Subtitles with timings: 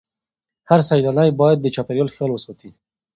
[0.69, 2.69] هر سیلانی باید د چاپیریال خیال وساتي.